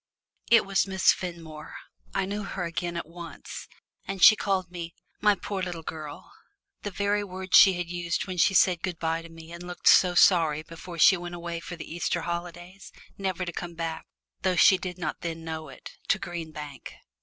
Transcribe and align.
It 0.49 0.65
was 0.65 0.87
Miss 0.87 1.13
Fenmore. 1.13 1.75
I 2.15 2.25
knew 2.25 2.41
her 2.43 2.63
again 2.63 2.97
at 2.97 3.05
once. 3.07 3.67
And 4.07 4.23
she 4.23 4.35
called 4.35 4.71
me 4.71 4.95
"my 5.19 5.35
poor 5.35 5.61
little 5.61 5.83
girl" 5.83 6.31
the 6.81 6.89
very 6.89 7.23
words 7.23 7.55
she 7.55 7.73
had 7.73 7.87
used 7.87 8.25
when 8.25 8.37
she 8.37 8.55
said 8.55 8.81
good 8.81 8.97
bye 8.97 9.21
to 9.21 9.29
me 9.29 9.51
and 9.51 9.61
looked 9.67 9.87
so 9.87 10.15
sorry 10.15 10.63
before 10.63 10.97
she 10.97 11.17
went 11.17 11.35
away 11.35 11.59
for 11.59 11.75
the 11.75 11.85
Easter 11.93 12.21
holidays, 12.21 12.91
never 13.19 13.45
to 13.45 13.53
come 13.53 13.75
back, 13.75 14.07
though 14.41 14.55
she 14.55 14.79
did 14.79 14.97
not 14.97 15.21
then 15.21 15.43
know 15.43 15.69
it, 15.69 15.91
to 16.07 16.17
Green 16.17 16.51
Bank. 16.51 16.95